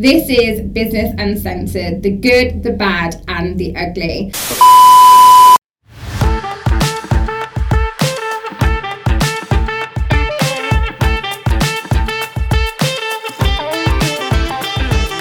[0.00, 4.30] This is Business Uncensored the good, the bad, and the ugly.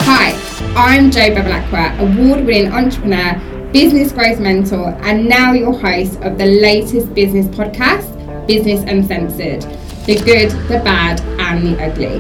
[0.06, 0.40] Hi,
[0.76, 3.34] I'm Jo Bevilacqua, award winning entrepreneur,
[3.74, 8.06] business growth mentor, and now your host of the latest business podcast,
[8.46, 9.64] Business Uncensored
[10.06, 12.20] the good, the bad, and the ugly.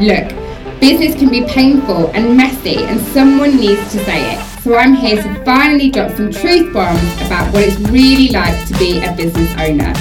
[0.00, 0.41] Look,
[0.82, 4.44] Business can be painful and messy, and someone needs to say it.
[4.62, 8.76] So I'm here to finally drop some truth bombs about what it's really like to
[8.80, 9.94] be a business owner.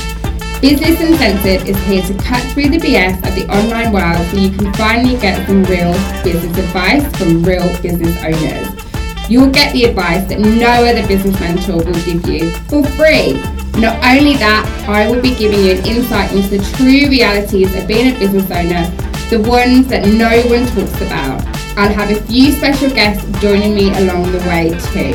[0.60, 4.50] Business Uncensored is here to cut through the BS of the online world so you
[4.50, 9.30] can finally get some real business advice from real business owners.
[9.30, 13.34] You'll get the advice that no other business mentor will give you for free.
[13.80, 17.88] Not only that, I will be giving you an insight into the true realities of
[17.88, 19.01] being a business owner
[19.32, 21.42] the ones that no one talks about.
[21.78, 25.14] I'll have a few special guests joining me along the way too.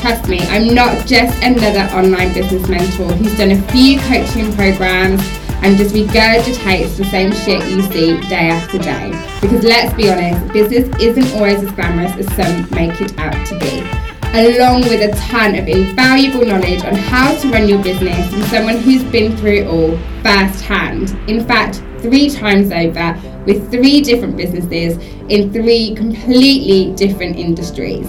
[0.00, 5.20] Trust me, I'm not just another online business mentor who's done a few coaching programs
[5.60, 9.10] and just regurgitates the same shit you see day after day.
[9.42, 13.58] Because let's be honest, business isn't always as glamorous as some make it out to
[13.58, 14.15] be.
[14.34, 18.76] Along with a ton of invaluable knowledge on how to run your business from someone
[18.78, 21.10] who's been through it all firsthand.
[21.28, 24.96] In fact, three times over with three different businesses
[25.30, 28.08] in three completely different industries.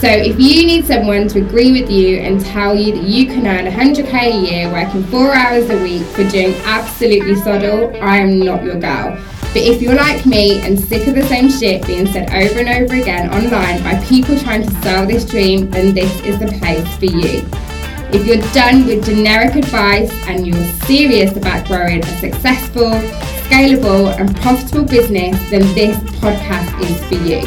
[0.00, 3.46] So if you need someone to agree with you and tell you that you can
[3.46, 8.38] earn 100k a year working four hours a week for doing absolutely soddle, I am
[8.38, 9.18] not your girl.
[9.56, 12.68] But if you're like me and sick of the same shit being said over and
[12.68, 16.86] over again online by people trying to sell this dream, then this is the place
[16.98, 17.42] for you.
[18.12, 22.90] If you're done with generic advice and you're serious about growing a successful,
[23.48, 27.40] scalable, and profitable business, then this podcast is for you.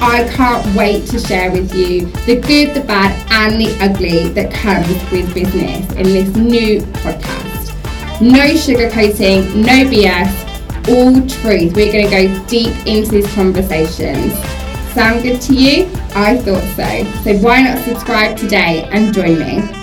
[0.00, 4.54] I can't wait to share with you the good, the bad, and the ugly that
[4.54, 7.74] comes with business in this new podcast.
[8.20, 10.47] No sugarcoating, no BS,
[10.88, 11.74] all truth.
[11.74, 14.32] We're going to go deep into these conversations.
[14.94, 15.84] Sound good to you?
[16.14, 17.22] I thought so.
[17.22, 19.77] So why not subscribe today and join me?